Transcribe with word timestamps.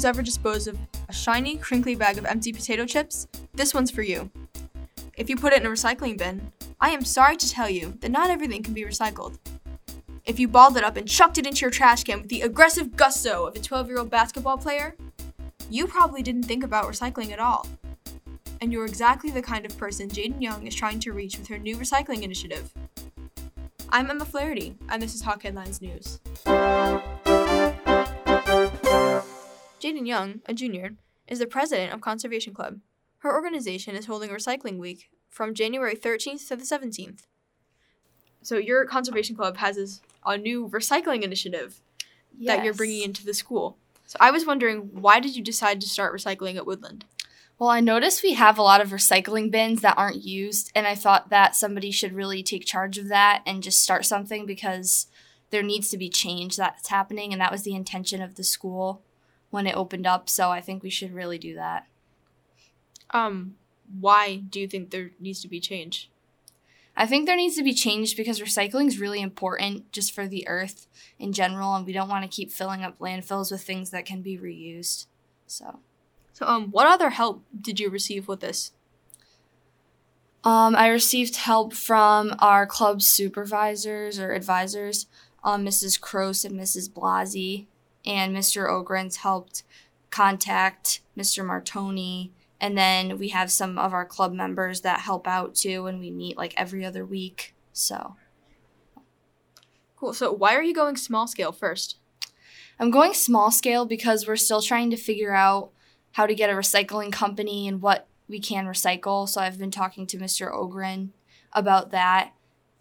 who's 0.00 0.06
ever 0.06 0.22
disposed 0.22 0.66
of 0.66 0.78
a 1.10 1.12
shiny, 1.12 1.58
crinkly 1.58 1.94
bag 1.94 2.16
of 2.16 2.24
empty 2.24 2.54
potato 2.54 2.86
chips, 2.86 3.28
this 3.52 3.74
one's 3.74 3.90
for 3.90 4.00
you. 4.00 4.30
If 5.18 5.28
you 5.28 5.36
put 5.36 5.52
it 5.52 5.60
in 5.60 5.66
a 5.66 5.70
recycling 5.70 6.16
bin, 6.16 6.52
I 6.80 6.88
am 6.88 7.04
sorry 7.04 7.36
to 7.36 7.50
tell 7.50 7.68
you 7.68 7.98
that 8.00 8.10
not 8.10 8.30
everything 8.30 8.62
can 8.62 8.72
be 8.72 8.82
recycled. 8.82 9.38
If 10.24 10.40
you 10.40 10.48
balled 10.48 10.78
it 10.78 10.84
up 10.84 10.96
and 10.96 11.06
chucked 11.06 11.36
it 11.36 11.46
into 11.46 11.60
your 11.60 11.70
trash 11.70 12.04
can 12.04 12.20
with 12.22 12.30
the 12.30 12.40
aggressive 12.40 12.96
gusto 12.96 13.44
of 13.44 13.54
a 13.54 13.58
12 13.58 13.88
year 13.88 13.98
old 13.98 14.08
basketball 14.08 14.56
player, 14.56 14.96
you 15.68 15.86
probably 15.86 16.22
didn't 16.22 16.44
think 16.44 16.64
about 16.64 16.86
recycling 16.86 17.30
at 17.30 17.38
all. 17.38 17.66
And 18.62 18.72
you're 18.72 18.86
exactly 18.86 19.30
the 19.30 19.42
kind 19.42 19.66
of 19.66 19.76
person 19.76 20.08
Jaden 20.08 20.40
Young 20.40 20.66
is 20.66 20.74
trying 20.74 21.00
to 21.00 21.12
reach 21.12 21.36
with 21.36 21.48
her 21.48 21.58
new 21.58 21.76
recycling 21.76 22.22
initiative. 22.22 22.72
I'm 23.90 24.08
Emma 24.08 24.24
Flaherty, 24.24 24.76
and 24.88 25.02
this 25.02 25.14
is 25.14 25.20
Hawk 25.20 25.42
Headlines 25.42 25.82
News. 25.82 26.20
Jaden 29.90 30.06
Young, 30.06 30.40
a 30.46 30.54
junior, 30.54 30.94
is 31.26 31.40
the 31.40 31.46
president 31.46 31.92
of 31.92 32.00
Conservation 32.00 32.54
Club. 32.54 32.78
Her 33.18 33.32
organization 33.32 33.96
is 33.96 34.06
holding 34.06 34.30
a 34.30 34.34
recycling 34.34 34.78
week 34.78 35.10
from 35.28 35.52
January 35.52 35.96
13th 35.96 36.46
to 36.48 36.56
the 36.56 36.62
17th. 36.62 37.22
So 38.42 38.56
your 38.56 38.84
conservation 38.84 39.34
club 39.34 39.56
has 39.56 39.76
this, 39.76 40.00
a 40.24 40.38
new 40.38 40.68
recycling 40.68 41.22
initiative 41.22 41.80
that 42.42 42.64
you're 42.64 42.72
bringing 42.72 43.02
into 43.02 43.24
the 43.24 43.34
school. 43.34 43.78
So 44.06 44.16
I 44.20 44.30
was 44.30 44.46
wondering, 44.46 44.90
why 44.92 45.18
did 45.18 45.36
you 45.36 45.42
decide 45.42 45.80
to 45.80 45.88
start 45.88 46.14
recycling 46.14 46.56
at 46.56 46.66
Woodland? 46.66 47.04
Well, 47.58 47.70
I 47.70 47.80
noticed 47.80 48.22
we 48.22 48.34
have 48.34 48.58
a 48.58 48.62
lot 48.62 48.80
of 48.80 48.90
recycling 48.90 49.50
bins 49.50 49.82
that 49.82 49.98
aren't 49.98 50.24
used, 50.24 50.70
and 50.74 50.86
I 50.86 50.94
thought 50.94 51.30
that 51.30 51.56
somebody 51.56 51.90
should 51.90 52.14
really 52.14 52.44
take 52.44 52.64
charge 52.64 52.96
of 52.96 53.08
that 53.08 53.42
and 53.44 53.62
just 53.62 53.82
start 53.82 54.06
something 54.06 54.46
because 54.46 55.08
there 55.50 55.64
needs 55.64 55.90
to 55.90 55.98
be 55.98 56.08
change 56.08 56.56
that's 56.56 56.88
happening, 56.88 57.32
and 57.32 57.40
that 57.40 57.52
was 57.52 57.64
the 57.64 57.74
intention 57.74 58.22
of 58.22 58.36
the 58.36 58.44
school 58.44 59.02
when 59.50 59.66
it 59.66 59.76
opened 59.76 60.06
up. 60.06 60.28
So 60.28 60.50
I 60.50 60.60
think 60.60 60.82
we 60.82 60.90
should 60.90 61.14
really 61.14 61.38
do 61.38 61.54
that. 61.54 61.86
Um, 63.10 63.56
why 63.98 64.36
do 64.36 64.60
you 64.60 64.68
think 64.68 64.90
there 64.90 65.10
needs 65.18 65.42
to 65.42 65.48
be 65.48 65.60
change? 65.60 66.10
I 66.96 67.06
think 67.06 67.26
there 67.26 67.36
needs 67.36 67.56
to 67.56 67.62
be 67.62 67.72
change 67.72 68.16
because 68.16 68.40
recycling 68.40 68.86
is 68.86 68.98
really 68.98 69.20
important 69.20 69.90
just 69.92 70.12
for 70.12 70.26
the 70.26 70.46
earth 70.46 70.86
in 71.18 71.32
general, 71.32 71.74
and 71.74 71.86
we 71.86 71.92
don't 71.92 72.08
want 72.08 72.24
to 72.24 72.36
keep 72.36 72.50
filling 72.52 72.82
up 72.82 72.98
landfills 72.98 73.50
with 73.50 73.62
things 73.62 73.90
that 73.90 74.04
can 74.04 74.22
be 74.22 74.36
reused. 74.38 75.06
So. 75.46 75.80
So, 76.32 76.46
um, 76.46 76.70
what 76.70 76.86
other 76.86 77.10
help 77.10 77.42
did 77.58 77.78
you 77.78 77.90
receive 77.90 78.26
with 78.26 78.40
this? 78.40 78.72
Um, 80.42 80.74
I 80.74 80.88
received 80.88 81.36
help 81.36 81.74
from 81.74 82.34
our 82.38 82.66
club 82.66 83.02
supervisors 83.02 84.18
or 84.18 84.32
advisors, 84.32 85.06
um, 85.44 85.66
Mrs. 85.66 86.00
Cross 86.00 86.44
and 86.44 86.58
Mrs. 86.58 86.88
Blasi, 86.88 87.66
and 88.04 88.34
Mr. 88.34 88.68
Ogren's 88.68 89.16
helped 89.16 89.62
contact 90.10 91.00
Mr. 91.16 91.44
Martoni. 91.44 92.30
And 92.60 92.76
then 92.76 93.18
we 93.18 93.28
have 93.28 93.50
some 93.50 93.78
of 93.78 93.94
our 93.94 94.04
club 94.04 94.32
members 94.32 94.82
that 94.82 95.00
help 95.00 95.26
out 95.26 95.54
too, 95.54 95.86
and 95.86 95.98
we 95.98 96.10
meet 96.10 96.36
like 96.36 96.54
every 96.56 96.84
other 96.84 97.04
week. 97.06 97.54
So 97.72 98.16
cool. 99.96 100.12
So, 100.12 100.32
why 100.32 100.54
are 100.54 100.62
you 100.62 100.74
going 100.74 100.96
small 100.96 101.26
scale 101.26 101.52
first? 101.52 101.96
I'm 102.78 102.90
going 102.90 103.12
small 103.12 103.50
scale 103.50 103.84
because 103.84 104.26
we're 104.26 104.36
still 104.36 104.62
trying 104.62 104.90
to 104.90 104.96
figure 104.96 105.34
out 105.34 105.70
how 106.12 106.26
to 106.26 106.34
get 106.34 106.50
a 106.50 106.54
recycling 106.54 107.12
company 107.12 107.68
and 107.68 107.82
what 107.82 108.08
we 108.26 108.40
can 108.40 108.66
recycle. 108.66 109.28
So 109.28 109.40
I've 109.40 109.58
been 109.58 109.70
talking 109.70 110.06
to 110.08 110.18
Mr. 110.18 110.50
Ogren 110.52 111.12
about 111.52 111.90
that. 111.90 112.32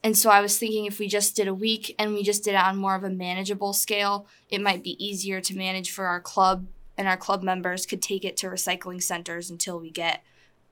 And 0.03 0.17
so 0.17 0.29
I 0.29 0.41
was 0.41 0.57
thinking 0.57 0.85
if 0.85 0.97
we 0.97 1.07
just 1.07 1.35
did 1.35 1.47
a 1.47 1.53
week 1.53 1.93
and 1.99 2.13
we 2.13 2.23
just 2.23 2.43
did 2.43 2.53
it 2.53 2.61
on 2.61 2.77
more 2.77 2.95
of 2.95 3.03
a 3.03 3.09
manageable 3.09 3.73
scale, 3.73 4.27
it 4.49 4.61
might 4.61 4.83
be 4.83 5.03
easier 5.03 5.41
to 5.41 5.57
manage 5.57 5.91
for 5.91 6.05
our 6.05 6.21
club 6.21 6.67
and 6.97 7.07
our 7.07 7.17
club 7.17 7.43
members 7.43 7.85
could 7.85 8.01
take 8.01 8.23
it 8.25 8.37
to 8.37 8.47
recycling 8.47 9.01
centers 9.01 9.49
until 9.49 9.79
we 9.79 9.89
get 9.89 10.23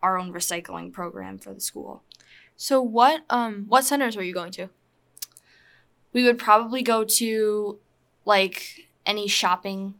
our 0.01 0.17
own 0.17 0.31
recycling 0.31 0.91
program 0.91 1.37
for 1.37 1.53
the 1.53 1.59
school. 1.59 2.03
So 2.55 2.81
what 2.81 3.23
um 3.29 3.65
what 3.67 3.85
centers 3.85 4.17
are 4.17 4.23
you 4.23 4.33
going 4.33 4.51
to? 4.53 4.69
We 6.13 6.23
would 6.23 6.37
probably 6.37 6.81
go 6.81 7.03
to 7.03 7.79
like 8.25 8.87
any 9.05 9.27
shopping 9.27 9.95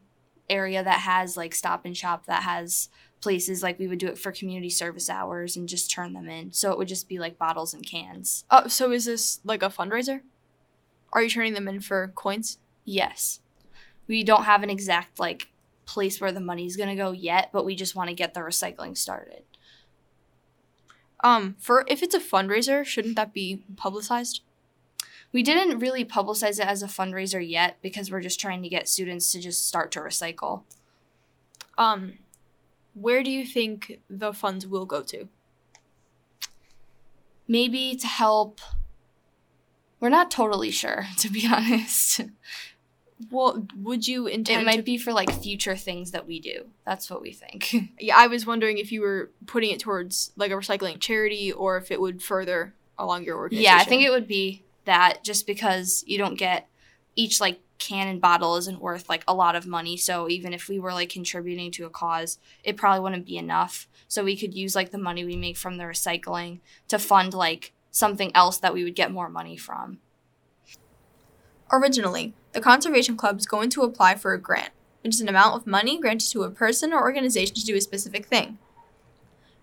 area 0.50 0.84
that 0.84 1.00
has 1.02 1.38
like 1.38 1.54
stop 1.54 1.86
and 1.86 1.96
shop 1.96 2.26
that 2.26 2.44
has 2.44 2.90
places 3.22 3.64
like 3.64 3.80
we 3.80 3.88
would 3.88 4.00
do 4.00 4.08
it 4.08 4.18
for 4.18 4.32
community 4.32 4.70
service 4.70 5.10
hours 5.10 5.56
and 5.56 5.68
just 5.68 5.92
turn 5.92 6.14
them 6.14 6.30
in. 6.30 6.52
So 6.52 6.72
it 6.72 6.78
would 6.78 6.88
just 6.88 7.10
be 7.10 7.20
like 7.20 7.38
bottles 7.38 7.74
and 7.74 7.86
cans. 7.86 8.46
Oh, 8.52 8.68
so 8.68 8.92
is 8.92 9.06
this 9.06 9.40
like 9.44 9.64
a 9.64 9.70
fundraiser? 9.70 10.22
Are 11.14 11.24
you 11.24 11.30
turning 11.30 11.54
them 11.54 11.68
in 11.68 11.80
for 11.80 12.12
coins? 12.16 12.60
Yes. 12.86 13.40
We 14.08 14.24
don't 14.24 14.44
have 14.44 14.64
an 14.64 14.70
exact 14.70 15.20
like 15.20 15.50
place 15.86 16.22
where 16.22 16.32
the 16.32 16.40
money's 16.40 16.78
going 16.78 16.90
to 16.90 16.96
go 16.96 17.12
yet, 17.12 17.50
but 17.52 17.66
we 17.66 17.76
just 17.76 17.96
want 17.96 18.10
to 18.10 18.16
get 18.16 18.34
the 18.34 18.42
recycling 18.42 18.96
started. 18.96 19.44
Um, 21.24 21.56
for 21.60 21.84
if 21.88 22.04
it's 22.04 22.14
a 22.14 22.20
fundraiser, 22.20 22.86
shouldn't 22.86 23.16
that 23.16 23.34
be 23.34 23.64
publicized? 23.76 24.42
We 25.34 25.44
didn't 25.44 25.80
really 25.80 26.06
publicize 26.06 26.60
it 26.60 26.68
as 26.68 26.84
a 26.84 26.88
fundraiser 26.88 27.46
yet 27.46 27.78
because 27.82 28.12
we're 28.12 28.22
just 28.22 28.40
trying 28.40 28.62
to 28.64 28.70
get 28.70 28.88
students 28.88 29.32
to 29.32 29.42
just 29.42 29.68
start 29.68 29.92
to 29.94 30.00
recycle. 30.00 30.64
Um, 31.78 32.14
where 33.00 33.24
do 33.24 33.32
you 33.32 33.46
think 33.46 34.00
the 34.10 34.34
funds 34.34 34.66
will 34.68 34.86
go 34.86 35.02
to? 35.04 35.28
Maybe 37.48 37.96
to 37.96 38.08
help. 38.08 38.60
We're 40.00 40.10
not 40.10 40.30
totally 40.30 40.72
sure, 40.72 41.06
to 41.20 41.30
be 41.30 41.48
honest. 41.52 42.22
Well, 43.32 43.66
would 43.76 44.08
you 44.08 44.28
intend? 44.28 44.62
It 44.62 44.66
might 44.66 44.76
to- 44.78 44.84
be 44.84 44.98
for 44.98 45.12
like 45.14 45.32
future 45.42 45.76
things 45.76 46.12
that 46.12 46.28
we 46.28 46.40
do. 46.40 46.68
That's 46.86 47.10
what 47.10 47.22
we 47.22 47.32
think. 47.32 47.74
Yeah, 48.00 48.16
I 48.18 48.28
was 48.28 48.46
wondering 48.46 48.78
if 48.78 48.92
you 48.92 49.02
were 49.02 49.32
putting 49.48 49.72
it 49.72 49.80
towards 49.80 50.32
like 50.36 50.52
a 50.52 50.56
recycling 50.56 51.00
charity 51.00 51.52
or 51.52 51.78
if 51.78 51.90
it 51.90 52.00
would 52.00 52.22
further 52.22 52.74
along 52.98 53.24
your 53.24 53.38
organization. 53.38 53.64
yeah, 53.76 53.82
I 53.82 53.86
think 53.86 54.04
it 54.04 54.12
would 54.12 54.28
be 54.28 54.64
that 54.86 55.24
just 55.24 55.48
because 55.48 56.04
you 56.08 56.18
don't 56.18 56.36
get 56.36 56.68
each 57.16 57.42
like 57.42 57.60
can 57.80 58.08
and 58.08 58.22
bottle 58.22 58.56
isn't 58.56 58.82
worth 58.82 59.10
like 59.10 59.24
a 59.28 59.34
lot 59.34 59.56
of 59.56 59.68
money. 59.68 59.98
So 59.98 60.30
even 60.30 60.54
if 60.54 60.68
we 60.68 60.80
were 60.80 60.94
like 60.94 61.10
contributing 61.10 61.72
to 61.72 61.86
a 61.86 61.90
cause, 61.90 62.40
it 62.64 62.78
probably 62.78 63.02
wouldn't 63.02 63.26
be 63.26 63.38
enough. 63.38 63.88
So 64.08 64.24
we 64.24 64.38
could 64.38 64.54
use 64.54 64.76
like 64.76 64.92
the 64.92 64.98
money 64.98 65.26
we 65.26 65.36
make 65.36 65.58
from 65.58 65.78
the 65.78 65.84
recycling 65.84 66.60
to 66.88 67.00
fund 67.00 67.34
like 67.34 67.74
something 67.92 68.32
else 68.36 68.58
that 68.58 68.74
we 68.74 68.84
would 68.84 68.96
get 68.96 69.12
more 69.12 69.30
money 69.30 69.58
from. 69.58 70.00
Originally, 71.72 72.34
the 72.54 72.62
Conservation 72.62 73.18
Club 73.18 73.40
is 73.40 73.46
going 73.46 73.70
to 73.72 73.84
apply 73.84 74.16
for 74.16 74.34
a 74.34 74.40
grant, 74.40 74.72
which 75.04 75.16
is 75.16 75.22
an 75.22 75.30
amount 75.30 75.56
of 75.56 75.68
money 75.68 76.00
granted 76.00 76.30
to 76.32 76.44
a 76.44 76.50
person 76.50 76.94
or 76.94 77.02
organization 77.02 77.56
to 77.56 77.66
do 77.66 77.76
a 77.76 77.82
specific 77.82 78.26
thing. 78.26 78.58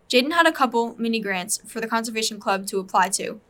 Jaden 0.09 0.33
had 0.33 0.47
a 0.47 0.53
couple 0.53 0.95
mini 0.99 1.19
grants 1.19 1.61
for 1.67 1.81
the 1.81 1.89
Conservation 1.89 2.39
Club 2.39 2.67
to 2.67 2.79
apply 2.79 3.09
to, 3.11 3.41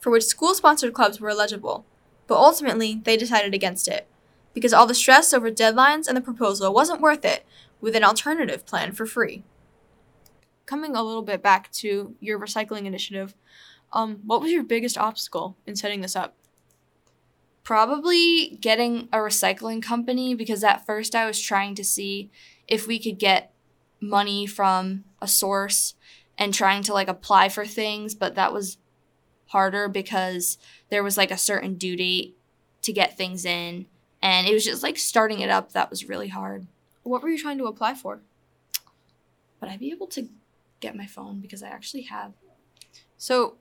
for 0.00 0.10
which 0.10 0.24
school 0.24 0.54
sponsored 0.54 0.92
clubs 0.92 1.20
were 1.20 1.30
eligible, 1.30 1.84
but 2.30 2.38
ultimately 2.38 3.00
they 3.02 3.16
decided 3.16 3.52
against 3.52 3.88
it 3.88 4.06
because 4.54 4.72
all 4.72 4.86
the 4.86 4.94
stress 4.94 5.34
over 5.34 5.50
deadlines 5.50 6.06
and 6.06 6.16
the 6.16 6.20
proposal 6.20 6.72
wasn't 6.72 7.00
worth 7.00 7.24
it 7.24 7.44
with 7.80 7.96
an 7.96 8.04
alternative 8.04 8.64
plan 8.64 8.92
for 8.92 9.04
free. 9.04 9.42
Coming 10.64 10.94
a 10.94 11.02
little 11.02 11.22
bit 11.22 11.42
back 11.42 11.72
to 11.72 12.14
your 12.20 12.38
recycling 12.38 12.86
initiative, 12.86 13.34
um, 13.92 14.20
what 14.24 14.40
was 14.40 14.52
your 14.52 14.62
biggest 14.62 14.96
obstacle 14.96 15.56
in 15.66 15.74
setting 15.74 16.02
this 16.02 16.14
up? 16.14 16.36
Probably 17.64 18.56
getting 18.60 19.08
a 19.12 19.16
recycling 19.16 19.82
company 19.82 20.32
because 20.36 20.62
at 20.62 20.86
first 20.86 21.16
I 21.16 21.26
was 21.26 21.40
trying 21.40 21.74
to 21.74 21.84
see 21.84 22.30
if 22.68 22.86
we 22.86 23.00
could 23.00 23.18
get 23.18 23.52
money 24.00 24.46
from 24.46 25.02
a 25.20 25.26
source 25.26 25.96
and 26.38 26.54
trying 26.54 26.84
to 26.84 26.94
like 26.94 27.08
apply 27.08 27.48
for 27.48 27.66
things, 27.66 28.14
but 28.14 28.36
that 28.36 28.52
was 28.52 28.78
harder 29.50 29.88
because 29.88 30.58
there 30.90 31.02
was 31.02 31.16
like 31.16 31.30
a 31.30 31.36
certain 31.36 31.74
due 31.74 31.96
date 31.96 32.36
to 32.82 32.92
get 32.92 33.16
things 33.16 33.44
in 33.44 33.86
and 34.22 34.46
it 34.46 34.52
was 34.52 34.64
just 34.64 34.82
like 34.82 34.96
starting 34.96 35.40
it 35.40 35.50
up 35.50 35.72
that 35.72 35.90
was 35.90 36.08
really 36.08 36.28
hard. 36.28 36.66
What 37.02 37.22
were 37.22 37.28
you 37.28 37.38
trying 37.38 37.58
to 37.58 37.66
apply 37.66 37.94
for? 37.94 38.20
Would 39.60 39.70
I 39.70 39.76
be 39.76 39.90
able 39.90 40.06
to 40.08 40.28
get 40.78 40.96
my 40.96 41.06
phone 41.06 41.40
because 41.40 41.62
I 41.62 41.68
actually 41.68 42.02
have 42.02 42.32
So, 43.16 43.56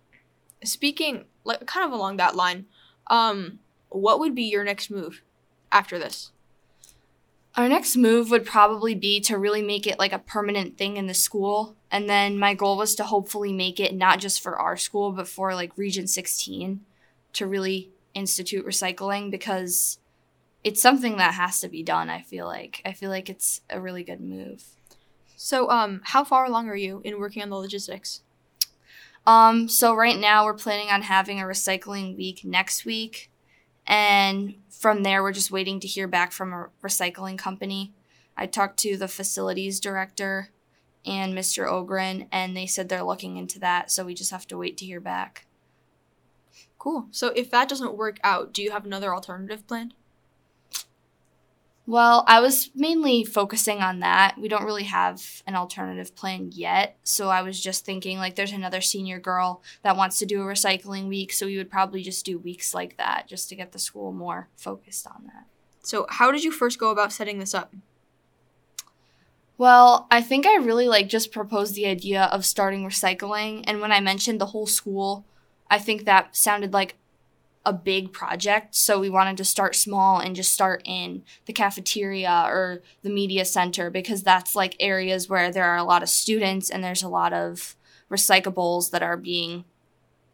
speaking 0.64 1.26
like 1.44 1.66
kind 1.66 1.86
of 1.86 1.92
along 1.92 2.18
that 2.18 2.36
line, 2.36 2.66
um, 3.08 3.60
what 3.90 4.20
would 4.20 4.36
be 4.36 4.44
your 4.44 4.64
next 4.64 4.92
move 4.92 5.24
after 5.72 5.98
this? 5.98 6.32
Our 7.60 7.68
next 7.68 7.98
move 7.98 8.32
would 8.32 8.46
probably 8.46 8.96
be 8.96 9.20
to 9.20 9.38
really 9.38 9.62
make 9.62 9.86
it 9.86 10.00
like 10.00 10.14
a 10.14 10.20
permanent 10.20 10.78
thing 10.78 10.96
in 10.96 11.08
the 11.08 11.14
school. 11.14 11.76
And 11.92 12.10
then 12.10 12.40
my 12.40 12.54
goal 12.54 12.78
was 12.78 12.96
to 12.96 13.04
hopefully 13.04 13.52
make 13.52 13.82
it 13.82 13.94
not 13.94 14.20
just 14.20 14.40
for 14.40 14.58
our 14.58 14.78
school, 14.78 15.12
but 15.12 15.28
for 15.28 15.54
like 15.54 15.78
Region 15.78 16.08
16 16.08 16.80
to 17.34 17.46
really 17.46 17.90
institute 18.14 18.66
recycling 18.66 19.30
because 19.30 20.00
it's 20.64 20.82
something 20.82 21.18
that 21.18 21.34
has 21.34 21.60
to 21.60 21.68
be 21.68 21.84
done, 21.84 22.10
I 22.10 22.22
feel 22.22 22.46
like. 22.46 22.82
I 22.86 22.94
feel 22.94 23.10
like 23.10 23.30
it's 23.30 23.60
a 23.70 23.82
really 23.82 24.06
good 24.06 24.22
move. 24.22 24.64
So, 25.36 25.70
um, 25.70 26.00
how 26.06 26.24
far 26.24 26.46
along 26.46 26.70
are 26.70 26.78
you 26.78 27.02
in 27.04 27.20
working 27.20 27.44
on 27.44 27.50
the 27.50 27.58
logistics? 27.58 28.22
Um, 29.28 29.68
so 29.68 29.94
right 29.94 30.18
now 30.18 30.46
we're 30.46 30.54
planning 30.54 30.92
on 30.92 31.02
having 31.02 31.42
a 31.42 31.44
recycling 31.44 32.16
week 32.16 32.46
next 32.46 32.86
week. 32.86 33.29
And 33.90 34.54
from 34.70 35.04
there, 35.04 35.24
we're 35.24 35.34
just 35.34 35.52
waiting 35.52 35.80
to 35.80 35.88
hear 35.88 36.08
back 36.08 36.32
from 36.32 36.54
a 36.54 36.68
recycling 36.84 37.38
company. 37.38 37.92
I 38.38 38.46
talked 38.46 38.78
to 38.80 38.96
the 38.96 39.08
facilities 39.08 39.80
director 39.80 40.52
and 41.06 41.34
Mr. 41.34 41.68
Ogren, 41.68 42.28
and 42.32 42.56
they 42.56 42.68
said 42.68 42.88
they're 42.88 43.04
looking 43.04 43.38
into 43.38 43.60
that, 43.60 43.90
so 43.92 44.06
we 44.06 44.14
just 44.14 44.32
have 44.32 44.46
to 44.48 44.58
wait 44.58 44.78
to 44.78 44.86
hear 44.86 45.00
back. 45.00 45.48
Cool. 46.78 47.08
So 47.12 47.30
if 47.36 47.50
that 47.52 47.68
doesn't 47.68 47.98
work 47.98 48.20
out, 48.24 48.54
do 48.54 48.62
you 48.62 48.72
have 48.72 48.86
another 48.86 49.14
alternative 49.14 49.66
planned? 49.68 49.96
Well, 51.90 52.24
I 52.28 52.40
was 52.40 52.70
mainly 52.76 53.24
focusing 53.24 53.80
on 53.80 54.02
that. 54.02 54.36
We 54.38 54.48
don't 54.48 54.64
really 54.64 54.84
have 54.84 55.42
an 55.48 55.56
alternative 55.56 56.16
plan 56.16 56.52
yet. 56.54 57.00
So 57.02 57.30
I 57.30 57.42
was 57.42 57.60
just 57.60 57.84
thinking 57.84 58.20
like 58.20 58.36
there's 58.36 58.52
another 58.52 58.80
senior 58.80 59.20
girl 59.20 59.64
that 59.82 59.98
wants 59.98 60.20
to 60.20 60.28
do 60.28 60.40
a 60.40 60.46
recycling 60.46 61.08
week, 61.08 61.34
so 61.34 61.48
we 61.48 61.58
would 61.58 61.72
probably 61.72 62.04
just 62.04 62.28
do 62.28 62.38
weeks 62.38 62.76
like 62.76 62.98
that 62.98 63.26
just 63.28 63.50
to 63.50 63.56
get 63.56 63.72
the 63.72 63.80
school 63.80 64.12
more 64.12 64.50
focused 64.56 65.08
on 65.08 65.24
that. 65.34 65.48
So 65.82 66.06
how 66.12 66.32
did 66.32 66.44
you 66.44 66.52
first 66.52 66.78
go 66.78 66.92
about 66.92 67.12
setting 67.12 67.40
this 67.40 67.56
up? 67.56 67.74
Well, 69.58 70.06
I 70.12 70.22
think 70.22 70.46
I 70.46 70.58
really 70.58 70.88
like 70.88 71.10
just 71.10 71.32
proposed 71.32 71.74
the 71.74 71.88
idea 71.88 72.26
of 72.26 72.46
starting 72.46 72.86
recycling 72.86 73.64
and 73.66 73.82
when 73.82 73.92
I 73.92 74.00
mentioned 74.00 74.40
the 74.40 74.46
whole 74.46 74.68
school, 74.68 75.26
I 75.72 75.80
think 75.80 76.06
that 76.06 76.36
sounded 76.36 76.72
like 76.72 76.98
a 77.66 77.74
big 77.74 78.14
project. 78.14 78.74
So 78.74 79.00
we 79.00 79.10
wanted 79.10 79.38
to 79.38 79.46
start 79.46 79.76
small 79.76 80.20
and 80.20 80.36
just 80.36 80.54
start 80.54 80.82
in 80.86 81.24
the 81.46 81.54
cafeteria 81.54 82.46
or 82.48 82.82
the 83.04 83.10
media 83.10 83.46
center 83.46 83.90
because 83.90 84.24
that's 84.24 84.56
like 84.56 84.76
areas 84.80 85.28
where 85.28 85.52
there 85.52 85.66
are 85.66 85.78
a 85.78 85.84
lot 85.84 86.02
of 86.02 86.10
students 86.10 86.70
and 86.70 86.84
there's 86.84 87.04
a 87.04 87.10
lot 87.10 87.34
of 87.34 87.76
recyclables 88.10 88.92
that 88.92 89.04
are 89.04 89.18
being 89.18 89.66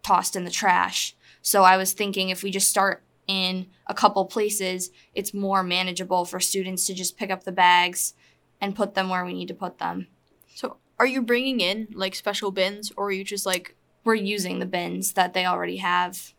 tossed 0.04 0.36
in 0.36 0.46
the 0.46 0.52
trash. 0.52 1.16
So 1.42 1.64
I 1.64 1.78
was 1.78 1.94
thinking 1.94 2.30
if 2.30 2.44
we 2.44 2.52
just 2.52 2.70
start 2.70 3.04
in 3.28 3.68
a 3.88 3.94
couple 3.94 4.24
places, 4.26 4.92
it's 5.14 5.34
more 5.34 5.64
manageable 5.64 6.26
for 6.26 6.40
students 6.40 6.86
to 6.88 6.94
just 6.94 7.18
pick 7.18 7.32
up 7.32 7.44
the 7.44 7.52
bags 7.52 8.14
and 8.62 8.76
put 8.76 8.94
them 8.94 9.10
where 9.10 9.26
we 9.26 9.34
need 9.34 9.48
to 9.48 9.54
put 9.54 9.80
them. 9.80 10.08
So 10.54 10.78
are 11.00 11.08
you 11.08 11.22
bringing 11.22 11.60
in 11.60 11.88
like 11.94 12.16
special 12.16 12.52
bins 12.52 12.92
or 12.96 13.08
are 13.08 13.12
you 13.12 13.24
just 13.24 13.46
like 13.46 13.76
we're 14.04 14.16
using 14.16 14.60
the 14.60 14.66
bins 14.66 15.14
that 15.14 15.34
they 15.34 15.46
already 15.46 15.78
have 15.78 16.34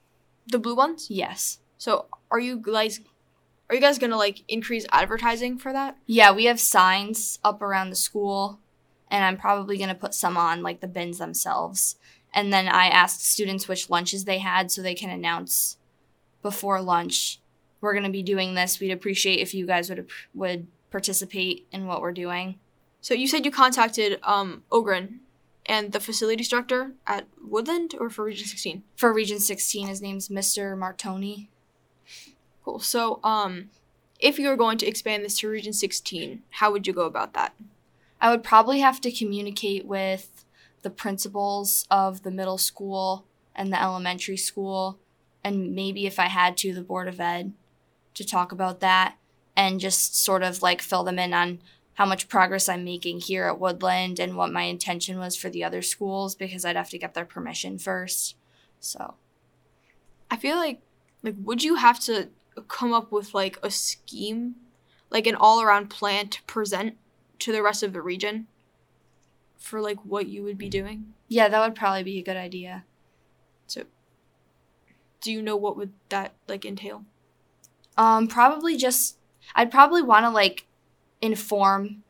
the 0.46 0.58
blue 0.58 0.76
ones? 0.76 1.06
Yes. 1.10 1.58
So 1.78 2.06
are 2.30 2.40
you 2.40 2.58
guys 2.58 3.00
are 3.68 3.74
you 3.74 3.80
guys 3.80 3.98
gonna 3.98 4.16
like 4.16 4.42
increase 4.48 4.86
advertising 4.92 5.58
for 5.58 5.72
that? 5.72 5.96
Yeah, 6.06 6.32
we 6.32 6.44
have 6.44 6.60
signs 6.60 7.38
up 7.44 7.62
around 7.62 7.90
the 7.90 7.96
school 7.96 8.60
and 9.10 9.24
I'm 9.24 9.36
probably 9.36 9.78
gonna 9.78 9.94
put 9.94 10.14
some 10.14 10.36
on 10.36 10.62
like 10.62 10.80
the 10.80 10.88
bins 10.88 11.18
themselves. 11.18 11.96
And 12.32 12.52
then 12.52 12.68
I 12.68 12.88
asked 12.88 13.24
students 13.24 13.66
which 13.66 13.90
lunches 13.90 14.24
they 14.24 14.38
had 14.38 14.70
so 14.70 14.82
they 14.82 14.94
can 14.94 15.10
announce 15.10 15.78
before 16.42 16.80
lunch. 16.80 17.40
We're 17.80 17.94
gonna 17.94 18.10
be 18.10 18.22
doing 18.22 18.54
this. 18.54 18.80
We'd 18.80 18.92
appreciate 18.92 19.40
if 19.40 19.54
you 19.54 19.66
guys 19.66 19.88
would 19.88 20.08
would 20.34 20.66
participate 20.90 21.66
in 21.72 21.86
what 21.86 22.00
we're 22.00 22.12
doing. 22.12 22.58
So 23.00 23.14
you 23.14 23.28
said 23.28 23.44
you 23.44 23.50
contacted 23.50 24.18
um, 24.22 24.64
Ogren 24.70 25.20
and 25.66 25.92
the 25.92 26.00
facilities 26.00 26.48
director 26.48 26.92
at 27.06 27.26
Woodland 27.42 27.94
or 27.98 28.08
for 28.08 28.24
Region 28.24 28.46
16? 28.46 28.82
For 28.96 29.12
Region 29.12 29.40
16, 29.40 29.88
his 29.88 30.02
name's 30.02 30.28
Mr. 30.28 30.76
Martoni. 30.76 31.48
Cool. 32.64 32.80
So, 32.80 33.20
um, 33.22 33.70
if 34.18 34.38
you 34.38 34.48
were 34.48 34.56
going 34.56 34.78
to 34.78 34.86
expand 34.86 35.24
this 35.24 35.38
to 35.40 35.48
Region 35.48 35.72
16, 35.72 36.42
how 36.50 36.72
would 36.72 36.86
you 36.86 36.92
go 36.92 37.04
about 37.04 37.34
that? 37.34 37.54
I 38.20 38.30
would 38.30 38.42
probably 38.42 38.80
have 38.80 39.00
to 39.02 39.12
communicate 39.12 39.84
with 39.86 40.44
the 40.82 40.90
principals 40.90 41.86
of 41.90 42.22
the 42.22 42.30
middle 42.30 42.58
school 42.58 43.24
and 43.54 43.72
the 43.72 43.82
elementary 43.82 44.36
school, 44.36 44.98
and 45.44 45.74
maybe 45.74 46.06
if 46.06 46.18
I 46.18 46.26
had 46.26 46.56
to, 46.58 46.72
the 46.72 46.82
Board 46.82 47.08
of 47.08 47.20
Ed 47.20 47.52
to 48.14 48.24
talk 48.24 48.52
about 48.52 48.80
that 48.80 49.16
and 49.56 49.80
just 49.80 50.16
sort 50.16 50.42
of 50.42 50.62
like 50.62 50.82
fill 50.82 51.04
them 51.04 51.18
in 51.18 51.32
on 51.32 51.60
how 51.96 52.04
much 52.04 52.28
progress 52.28 52.68
I'm 52.68 52.84
making 52.84 53.20
here 53.20 53.44
at 53.44 53.58
Woodland 53.58 54.20
and 54.20 54.36
what 54.36 54.52
my 54.52 54.62
intention 54.62 55.18
was 55.18 55.34
for 55.34 55.48
the 55.48 55.64
other 55.64 55.80
schools 55.80 56.34
because 56.34 56.64
I'd 56.64 56.76
have 56.76 56.90
to 56.90 56.98
get 56.98 57.14
their 57.14 57.24
permission 57.24 57.78
first. 57.78 58.36
So 58.80 59.14
I 60.30 60.36
feel 60.36 60.56
like 60.56 60.80
like 61.22 61.36
would 61.42 61.62
you 61.62 61.76
have 61.76 61.98
to 62.00 62.28
come 62.68 62.92
up 62.92 63.10
with 63.10 63.32
like 63.32 63.58
a 63.62 63.70
scheme, 63.70 64.56
like 65.10 65.26
an 65.26 65.34
all-around 65.34 65.88
plan 65.88 66.28
to 66.28 66.42
present 66.42 66.96
to 67.38 67.50
the 67.50 67.62
rest 67.62 67.82
of 67.82 67.94
the 67.94 68.02
region 68.02 68.46
for 69.56 69.80
like 69.80 69.98
what 70.04 70.26
you 70.26 70.42
would 70.42 70.58
be 70.58 70.68
doing? 70.68 71.14
Yeah, 71.28 71.48
that 71.48 71.60
would 71.60 71.74
probably 71.74 72.02
be 72.02 72.18
a 72.18 72.24
good 72.24 72.36
idea. 72.36 72.84
So 73.66 73.84
do 75.22 75.32
you 75.32 75.40
know 75.40 75.56
what 75.56 75.78
would 75.78 75.94
that 76.10 76.34
like 76.46 76.66
entail? 76.66 77.04
Um 77.96 78.28
probably 78.28 78.76
just 78.76 79.16
I'd 79.54 79.70
probably 79.70 80.02
want 80.02 80.26
to 80.26 80.30
like 80.30 80.66
inform 81.20 82.02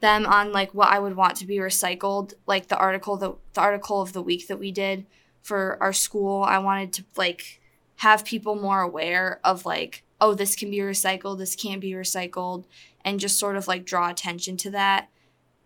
them 0.00 0.26
on 0.26 0.52
like 0.52 0.74
what 0.74 0.90
I 0.90 0.98
would 0.98 1.16
want 1.16 1.36
to 1.36 1.46
be 1.46 1.56
recycled. 1.56 2.34
Like 2.46 2.68
the 2.68 2.76
article 2.76 3.16
the, 3.16 3.34
the 3.54 3.60
article 3.60 4.00
of 4.00 4.12
the 4.12 4.22
week 4.22 4.48
that 4.48 4.58
we 4.58 4.70
did 4.70 5.06
for 5.42 5.78
our 5.80 5.92
school, 5.92 6.42
I 6.42 6.58
wanted 6.58 6.92
to 6.94 7.04
like 7.16 7.60
have 7.96 8.24
people 8.24 8.54
more 8.54 8.80
aware 8.80 9.40
of 9.44 9.64
like, 9.64 10.02
oh, 10.20 10.34
this 10.34 10.56
can 10.56 10.70
be 10.70 10.78
recycled, 10.78 11.38
this 11.38 11.56
can't 11.56 11.80
be 11.80 11.92
recycled, 11.92 12.64
and 13.04 13.20
just 13.20 13.38
sort 13.38 13.56
of 13.56 13.68
like 13.68 13.84
draw 13.84 14.10
attention 14.10 14.56
to 14.58 14.70
that. 14.70 15.08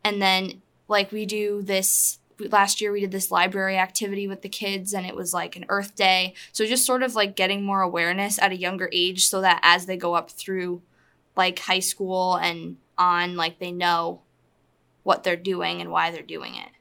And 0.05 0.21
then 0.21 0.63
like 0.89 1.13
we 1.13 1.27
do 1.27 1.63
this 1.63 2.19
last 2.51 2.81
year 2.81 2.93
we 2.93 3.01
did 3.01 3.11
this 3.11 3.31
library 3.31 3.77
activity 3.77 4.29
with 4.29 4.43
the 4.43 4.49
kids 4.49 4.95
and 4.95 5.05
it 5.05 5.17
was 5.17 5.35
like 5.35 5.57
an 5.57 5.65
earth 5.69 5.97
day 5.97 6.33
so 6.53 6.65
just 6.65 6.87
sort 6.87 7.03
of 7.03 7.17
like 7.17 7.35
getting 7.35 7.65
more 7.65 7.83
awareness 7.83 8.39
at 8.39 8.53
a 8.53 8.57
younger 8.57 8.89
age 8.93 9.27
so 9.27 9.41
that 9.41 9.59
as 9.65 9.87
they 9.87 9.97
go 9.97 10.15
up 10.15 10.31
through 10.31 10.81
like 11.39 11.61
high 11.61 11.79
school 11.79 12.35
and 12.35 12.77
on, 12.99 13.37
like 13.37 13.61
they 13.61 13.71
know 13.71 14.21
what 15.05 15.23
they're 15.23 15.37
doing 15.37 15.81
and 15.81 15.91
why 15.91 16.11
they're 16.11 16.21
doing 16.21 16.57
it. 16.57 16.73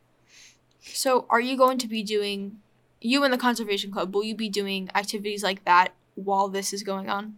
So, 0.81 1.27
are 1.29 1.39
you 1.39 1.55
going 1.55 1.77
to 1.77 1.87
be 1.87 2.01
doing, 2.01 2.57
you 2.99 3.23
and 3.23 3.31
the 3.31 3.37
Conservation 3.37 3.91
Club, 3.91 4.13
will 4.13 4.23
you 4.23 4.35
be 4.35 4.49
doing 4.49 4.89
activities 4.95 5.43
like 5.43 5.63
that 5.65 5.93
while 6.15 6.49
this 6.49 6.73
is 6.73 6.81
going 6.81 7.07
on? 7.07 7.37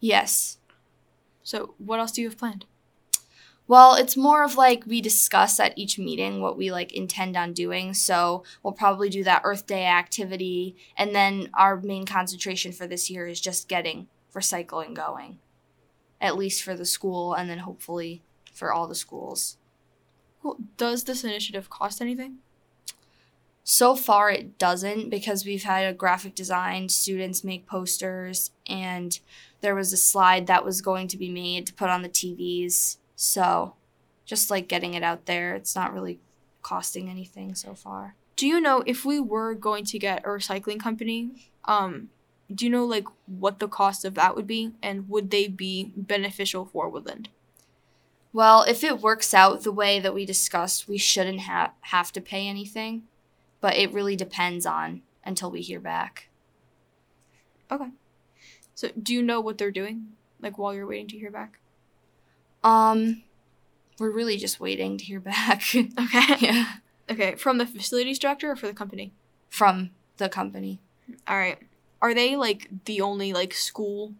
Yes. 0.00 0.58
So, 1.42 1.74
what 1.78 1.98
else 1.98 2.12
do 2.12 2.20
you 2.20 2.28
have 2.28 2.38
planned? 2.38 2.66
Well, 3.66 3.94
it's 3.94 4.16
more 4.16 4.44
of 4.44 4.56
like 4.56 4.84
we 4.86 5.00
discuss 5.00 5.58
at 5.58 5.78
each 5.78 5.98
meeting 5.98 6.42
what 6.42 6.58
we 6.58 6.70
like 6.70 6.92
intend 6.92 7.38
on 7.38 7.54
doing. 7.54 7.94
So, 7.94 8.44
we'll 8.62 8.74
probably 8.74 9.08
do 9.08 9.24
that 9.24 9.42
Earth 9.44 9.66
Day 9.66 9.86
activity. 9.86 10.76
And 10.98 11.14
then 11.14 11.48
our 11.54 11.80
main 11.80 12.04
concentration 12.04 12.72
for 12.72 12.86
this 12.86 13.08
year 13.08 13.26
is 13.26 13.40
just 13.40 13.66
getting 13.66 14.08
recycling 14.34 14.92
going 14.92 15.38
at 16.24 16.38
least 16.38 16.62
for 16.62 16.74
the 16.74 16.86
school, 16.86 17.34
and 17.34 17.50
then 17.50 17.58
hopefully 17.58 18.22
for 18.50 18.72
all 18.72 18.88
the 18.88 18.94
schools. 18.94 19.58
Well, 20.42 20.56
does 20.78 21.04
this 21.04 21.22
initiative 21.22 21.68
cost 21.68 22.00
anything? 22.00 22.38
So 23.62 23.94
far, 23.94 24.30
it 24.30 24.58
doesn't 24.58 25.10
because 25.10 25.44
we've 25.44 25.64
had 25.64 25.86
a 25.86 25.92
graphic 25.92 26.34
design, 26.34 26.88
students 26.88 27.44
make 27.44 27.66
posters, 27.66 28.50
and 28.66 29.18
there 29.60 29.74
was 29.74 29.92
a 29.92 29.98
slide 29.98 30.46
that 30.46 30.64
was 30.64 30.80
going 30.80 31.08
to 31.08 31.18
be 31.18 31.28
made 31.28 31.66
to 31.66 31.74
put 31.74 31.90
on 31.90 32.00
the 32.00 32.08
TVs. 32.08 32.96
So, 33.16 33.74
just 34.24 34.50
like 34.50 34.66
getting 34.66 34.94
it 34.94 35.02
out 35.02 35.26
there, 35.26 35.54
it's 35.54 35.76
not 35.76 35.92
really 35.92 36.20
costing 36.62 37.10
anything 37.10 37.54
so 37.54 37.74
far. 37.74 38.14
Do 38.36 38.46
you 38.46 38.60
know 38.60 38.82
if 38.86 39.04
we 39.04 39.20
were 39.20 39.54
going 39.54 39.84
to 39.86 39.98
get 39.98 40.24
a 40.24 40.28
recycling 40.28 40.80
company, 40.80 41.50
um, 41.66 42.08
do 42.52 42.64
you 42.64 42.70
know 42.70 42.84
like 42.84 43.06
what 43.26 43.58
the 43.58 43.68
cost 43.68 44.04
of 44.04 44.14
that 44.14 44.36
would 44.36 44.46
be 44.46 44.72
and 44.82 45.08
would 45.08 45.30
they 45.30 45.48
be 45.48 45.92
beneficial 45.96 46.64
for 46.64 46.88
Woodland? 46.88 47.28
Well, 48.32 48.64
if 48.64 48.82
it 48.82 49.00
works 49.00 49.32
out 49.32 49.62
the 49.62 49.72
way 49.72 50.00
that 50.00 50.14
we 50.14 50.26
discussed, 50.26 50.88
we 50.88 50.98
shouldn't 50.98 51.42
ha- 51.42 51.72
have 51.82 52.10
to 52.12 52.20
pay 52.20 52.48
anything, 52.48 53.04
but 53.60 53.76
it 53.76 53.92
really 53.92 54.16
depends 54.16 54.66
on 54.66 55.02
until 55.24 55.50
we 55.50 55.60
hear 55.60 55.78
back. 55.78 56.28
Okay. 57.70 57.90
So, 58.74 58.90
do 59.00 59.14
you 59.14 59.22
know 59.22 59.40
what 59.40 59.56
they're 59.56 59.70
doing 59.70 60.08
like 60.40 60.58
while 60.58 60.74
you're 60.74 60.86
waiting 60.86 61.08
to 61.08 61.18
hear 61.18 61.30
back? 61.30 61.58
Um 62.62 63.22
we're 64.00 64.10
really 64.10 64.36
just 64.36 64.58
waiting 64.58 64.98
to 64.98 65.04
hear 65.04 65.20
back. 65.20 65.62
okay. 65.74 66.36
Yeah. 66.40 66.72
Okay, 67.08 67.34
from 67.34 67.58
the 67.58 67.66
facilities 67.66 68.18
director 68.18 68.50
or 68.50 68.56
for 68.56 68.66
the 68.66 68.72
company? 68.72 69.12
From 69.50 69.90
the 70.16 70.28
company. 70.28 70.80
All 71.28 71.36
right 71.36 71.58
are 72.04 72.12
they 72.12 72.36
like 72.36 72.68
the 72.84 73.00
only 73.00 73.32
like 73.32 73.54
school 73.54 74.12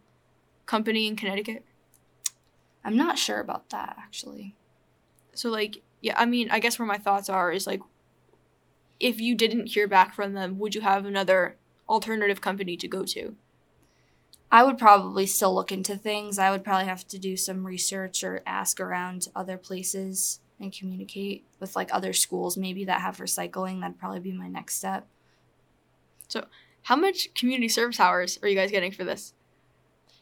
company 0.64 1.06
in 1.06 1.16
Connecticut? 1.16 1.66
I'm 2.82 2.96
not 2.96 3.18
sure 3.18 3.40
about 3.40 3.68
that 3.68 3.96
actually. 3.98 4.56
So 5.34 5.50
like 5.50 5.82
yeah, 6.00 6.14
I 6.16 6.24
mean, 6.24 6.48
I 6.50 6.60
guess 6.60 6.78
where 6.78 6.88
my 6.88 6.96
thoughts 6.96 7.28
are 7.28 7.52
is 7.52 7.66
like 7.66 7.82
if 8.98 9.20
you 9.20 9.34
didn't 9.34 9.66
hear 9.66 9.86
back 9.86 10.14
from 10.14 10.32
them, 10.32 10.58
would 10.58 10.74
you 10.74 10.80
have 10.80 11.04
another 11.04 11.56
alternative 11.86 12.40
company 12.40 12.74
to 12.78 12.88
go 12.88 13.04
to? 13.04 13.36
I 14.50 14.62
would 14.62 14.78
probably 14.78 15.26
still 15.26 15.54
look 15.54 15.70
into 15.70 15.98
things. 15.98 16.38
I 16.38 16.50
would 16.50 16.64
probably 16.64 16.86
have 16.86 17.06
to 17.08 17.18
do 17.18 17.36
some 17.36 17.66
research 17.66 18.24
or 18.24 18.40
ask 18.46 18.80
around 18.80 19.28
other 19.36 19.58
places 19.58 20.40
and 20.58 20.72
communicate 20.72 21.44
with 21.60 21.76
like 21.76 21.92
other 21.92 22.14
schools 22.14 22.56
maybe 22.56 22.86
that 22.86 23.02
have 23.02 23.18
recycling. 23.18 23.82
That'd 23.82 23.98
probably 23.98 24.20
be 24.20 24.32
my 24.32 24.48
next 24.48 24.76
step. 24.76 25.06
So, 26.28 26.46
how 26.84 26.96
much 26.96 27.32
community 27.34 27.68
service 27.68 27.98
hours 27.98 28.38
are 28.42 28.48
you 28.48 28.54
guys 28.54 28.70
getting 28.70 28.92
for 28.92 29.04
this? 29.04 29.32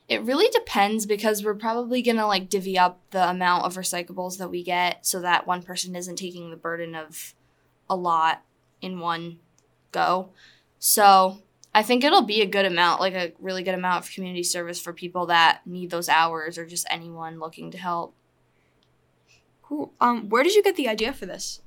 It 0.08 0.22
really 0.22 0.48
depends 0.48 1.06
because 1.06 1.44
we're 1.44 1.54
probably 1.54 2.02
going 2.02 2.16
to 2.16 2.26
like 2.26 2.48
divvy 2.48 2.78
up 2.78 3.00
the 3.10 3.28
amount 3.28 3.64
of 3.64 3.74
recyclables 3.74 4.38
that 4.38 4.50
we 4.50 4.62
get 4.62 5.04
so 5.06 5.20
that 5.20 5.46
one 5.46 5.62
person 5.62 5.96
isn't 5.96 6.16
taking 6.16 6.50
the 6.50 6.56
burden 6.56 6.94
of 6.94 7.34
a 7.88 7.96
lot 7.96 8.42
in 8.80 9.00
one 9.00 9.38
go. 9.90 10.30
So, 10.78 11.42
I 11.74 11.82
think 11.82 12.04
it'll 12.04 12.22
be 12.22 12.42
a 12.42 12.46
good 12.46 12.66
amount, 12.66 13.00
like 13.00 13.14
a 13.14 13.32
really 13.38 13.62
good 13.62 13.74
amount 13.74 14.04
of 14.04 14.12
community 14.12 14.42
service 14.42 14.78
for 14.78 14.92
people 14.92 15.26
that 15.26 15.66
need 15.66 15.90
those 15.90 16.08
hours 16.08 16.58
or 16.58 16.66
just 16.66 16.86
anyone 16.90 17.38
looking 17.38 17.70
to 17.70 17.78
help. 17.78 18.14
Cool. 19.62 19.92
Um, 20.00 20.28
where 20.28 20.42
did 20.42 20.54
you 20.54 20.62
get 20.62 20.76
the 20.76 20.88
idea 20.88 21.14
for 21.14 21.24
this? 21.24 21.61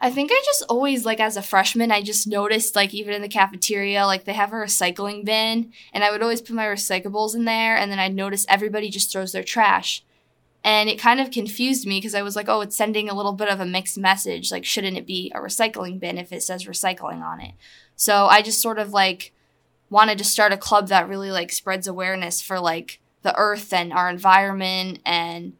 I 0.00 0.10
think 0.10 0.30
I 0.32 0.42
just 0.44 0.64
always 0.68 1.04
like 1.06 1.20
as 1.20 1.36
a 1.36 1.42
freshman, 1.42 1.90
I 1.90 2.02
just 2.02 2.26
noticed 2.26 2.76
like 2.76 2.92
even 2.92 3.14
in 3.14 3.22
the 3.22 3.28
cafeteria, 3.28 4.06
like 4.06 4.24
they 4.24 4.34
have 4.34 4.52
a 4.52 4.56
recycling 4.56 5.24
bin, 5.24 5.72
and 5.92 6.04
I 6.04 6.10
would 6.10 6.22
always 6.22 6.42
put 6.42 6.56
my 6.56 6.66
recyclables 6.66 7.34
in 7.34 7.44
there, 7.44 7.76
and 7.76 7.90
then 7.90 7.98
I'd 7.98 8.14
notice 8.14 8.44
everybody 8.48 8.90
just 8.90 9.10
throws 9.10 9.32
their 9.32 9.42
trash. 9.42 10.04
And 10.62 10.88
it 10.88 10.98
kind 10.98 11.20
of 11.20 11.30
confused 11.30 11.86
me 11.86 11.98
because 11.98 12.14
I 12.14 12.22
was 12.22 12.36
like, 12.36 12.48
oh, 12.48 12.62
it's 12.62 12.74
sending 12.74 13.10
a 13.10 13.14
little 13.14 13.34
bit 13.34 13.50
of 13.50 13.60
a 13.60 13.66
mixed 13.66 13.98
message. 13.98 14.50
Like, 14.50 14.64
shouldn't 14.64 14.96
it 14.96 15.06
be 15.06 15.30
a 15.34 15.38
recycling 15.38 16.00
bin 16.00 16.16
if 16.16 16.32
it 16.32 16.42
says 16.42 16.64
recycling 16.64 17.22
on 17.22 17.40
it? 17.40 17.52
So 17.96 18.26
I 18.26 18.40
just 18.40 18.62
sort 18.62 18.78
of 18.78 18.92
like 18.92 19.34
wanted 19.90 20.16
to 20.18 20.24
start 20.24 20.52
a 20.52 20.56
club 20.56 20.88
that 20.88 21.08
really 21.08 21.30
like 21.30 21.52
spreads 21.52 21.86
awareness 21.86 22.40
for 22.40 22.58
like 22.58 22.98
the 23.22 23.36
earth 23.36 23.74
and 23.74 23.92
our 23.92 24.08
environment 24.08 25.00
and 25.04 25.52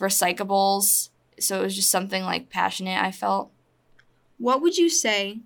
recyclables. 0.00 1.10
So 1.38 1.60
it 1.60 1.64
was 1.64 1.76
just 1.76 1.90
something 1.90 2.22
like 2.22 2.48
passionate 2.48 3.02
I 3.02 3.12
felt. 3.12 3.50
What 4.38 4.60
would 4.60 4.76
you 4.76 4.88
say 4.88 5.40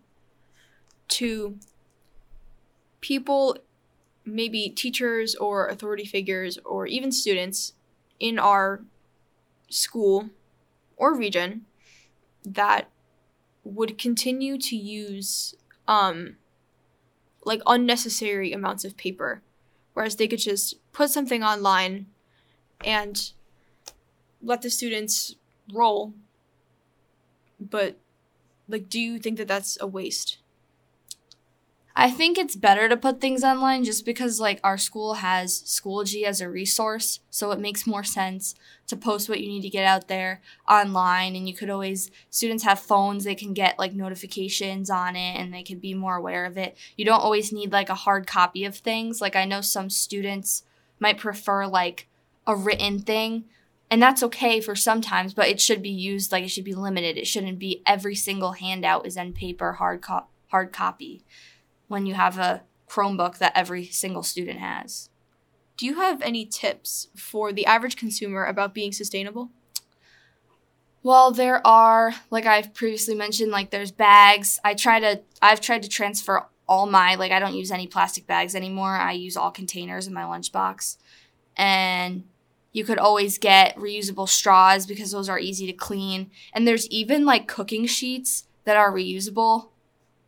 to 1.09 1.57
people, 3.01 3.57
maybe 4.25 4.69
teachers 4.69 5.35
or 5.35 5.69
authority 5.69 6.05
figures 6.05 6.59
or 6.65 6.87
even 6.87 7.13
students 7.13 7.75
in 8.19 8.39
our 8.39 8.83
school 9.69 10.31
or 10.97 11.17
region 11.17 11.65
that 12.45 12.91
would 13.65 13.99
continue 13.99 14.59
to 14.59 14.77
use 14.77 15.55
um 15.87 16.37
like 17.45 17.61
unnecessary 17.67 18.53
amounts 18.53 18.85
of 18.85 18.97
paper 18.97 19.43
whereas 19.95 20.17
they 20.17 20.27
could 20.27 20.39
just 20.39 20.75
put 20.93 21.11
something 21.11 21.43
online 21.43 22.07
and 22.85 23.33
let 24.43 24.63
the 24.63 24.71
students 24.71 25.37
roll 25.73 26.15
but 27.61 27.97
like 28.71 28.89
do 28.89 29.01
you 29.01 29.19
think 29.19 29.39
that 29.39 29.49
that's 29.49 29.79
a 29.81 29.87
waste 29.87 30.39
I 31.97 32.11
think 32.11 32.39
it's 32.39 32.55
better 32.55 32.89
to 32.89 32.97
put 32.97 33.21
things 33.21 33.43
online 33.43 33.85
just 33.85 34.07
because 34.07 34.41
like 34.41 34.61
our 34.63 34.79
school 34.79 35.15
has 35.15 35.61
Schoology 35.63 36.23
as 36.23 36.41
a 36.41 36.49
resource, 36.49 37.21
so 37.31 37.51
it 37.51 37.59
makes 37.59 37.87
more 37.87 38.05
sense 38.05 38.55
to 38.87 38.97
post 38.97 39.29
what 39.29 39.41
you 39.41 39.49
need 39.49 39.63
to 39.63 39.69
get 39.69 39.85
out 39.85 40.09
there 40.09 40.41
online 40.69 41.35
and 41.35 41.49
you 41.49 41.55
could 41.55 41.69
always 41.69 42.11
students 42.31 42.65
have 42.65 42.79
phones, 42.79 43.25
they 43.25 43.35
can 43.35 43.53
get 43.53 43.79
like 43.79 43.93
notifications 43.93 44.89
on 44.89 45.17
it 45.17 45.37
and 45.37 45.53
they 45.53 45.63
could 45.63 45.81
be 45.81 45.93
more 45.93 46.17
aware 46.17 46.47
of 46.47 46.57
it. 46.57 46.77
You 46.97 47.05
don't 47.05 47.21
always 47.21 47.53
need 47.53 47.73
like 47.73 47.89
a 47.89 47.95
hard 47.95 48.27
copy 48.27 48.65
of 48.65 48.77
things. 48.77 49.21
Like 49.21 49.35
I 49.35 49.45
know 49.45 49.61
some 49.61 49.91
students 49.91 50.63
might 51.01 51.19
prefer 51.19 51.67
like 51.67 52.09
a 52.47 52.57
written 52.57 53.01
thing 53.01 53.45
and 53.91 54.01
that's 54.01 54.23
okay 54.23 54.61
for 54.61 54.77
sometimes, 54.77 55.35
but 55.35 55.49
it 55.49 55.61
should 55.61 55.83
be 55.83 55.91
used 55.91 56.31
like 56.31 56.45
it 56.45 56.49
should 56.51 56.65
be 56.65 56.75
limited. 56.75 57.19
It 57.19 57.27
shouldn't 57.27 57.59
be 57.59 57.83
every 57.85 58.15
single 58.15 58.53
handout 58.53 59.07
is 59.07 59.17
in 59.17 59.33
paper 59.33 59.75
hard 59.75 60.01
co- 60.03 60.27
hard 60.49 60.73
copy 60.73 61.25
when 61.89 62.07
you 62.07 62.15
have 62.15 62.39
a 62.39 62.63
Chromebook 62.89 63.39
that 63.39 63.53
every 63.55 63.87
single 63.87 64.23
student 64.23 64.61
has. 64.61 65.11
Do 65.77 65.87
you 65.87 65.95
have 65.95 66.23
any 66.23 66.45
tips 66.45 67.09
for 67.17 67.53
the 67.53 67.67
average 67.67 67.97
consumer 67.97 68.45
about 68.45 68.75
being 68.75 68.93
sustainable? 68.93 69.51
Well, 71.03 71.31
there 71.31 71.67
are, 71.67 72.15
like 72.31 72.45
I've 72.45 72.75
previously 72.75 73.15
mentioned, 73.15 73.51
like 73.51 73.71
there's 73.71 73.91
bags. 73.91 74.61
I 74.63 74.75
try 74.75 75.01
to, 75.01 75.23
I've 75.41 75.63
tried 75.63 75.83
to 75.85 75.89
transfer 75.89 76.47
all 76.69 76.87
my, 76.87 77.15
like 77.15 77.33
I 77.33 77.39
don't 77.39 77.55
use 77.55 77.71
any 77.71 77.87
plastic 77.87 78.27
bags 78.27 78.55
anymore. 78.55 78.97
I 78.97 79.13
use 79.13 79.37
all 79.37 79.51
containers 79.51 80.07
in 80.07 80.13
my 80.13 80.23
lunchbox. 80.23 80.99
And 81.57 82.25
you 82.73 82.85
could 82.85 82.99
always 82.99 83.39
get 83.39 83.77
reusable 83.77 84.29
straws 84.29 84.87
because 84.87 85.11
those 85.11 85.29
are 85.29 85.39
easy 85.39 85.67
to 85.67 85.73
clean. 85.73 86.31
And 86.53 86.67
there's 86.67 86.87
even 86.89 87.25
like 87.25 87.49
cooking 87.49 87.87
sheets 87.87 88.45
that 88.65 88.77
are 88.77 88.93
reusable 88.93 89.71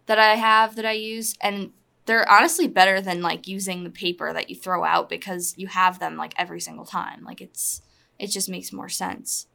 that 0.06 0.18
I 0.18 0.34
have 0.34 0.74
that 0.76 0.86
I 0.86 0.92
use 0.92 1.36
and 1.40 1.70
they're 2.06 2.28
honestly 2.28 2.66
better 2.66 3.00
than 3.00 3.22
like 3.22 3.46
using 3.46 3.84
the 3.84 3.90
paper 3.90 4.32
that 4.32 4.50
you 4.50 4.56
throw 4.56 4.84
out 4.84 5.08
because 5.08 5.54
you 5.56 5.68
have 5.68 6.00
them 6.00 6.16
like 6.16 6.34
every 6.36 6.60
single 6.60 6.84
time. 6.84 7.22
Like 7.24 7.40
it's 7.40 7.82
it 8.18 8.26
just 8.28 8.48
makes 8.48 8.72
more 8.72 8.88
sense. 8.88 9.46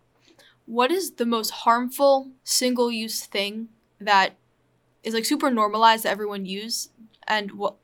What 0.65 0.91
is 0.91 1.11
the 1.11 1.25
most 1.25 1.51
harmful 1.51 2.31
single-use 2.43 3.25
thing 3.25 3.69
that 3.99 4.35
is 5.03 5.13
like 5.13 5.25
super 5.25 5.49
normalized 5.49 6.03
that 6.03 6.11
everyone 6.11 6.45
use 6.45 6.89
and 7.27 7.51
what 7.51 7.75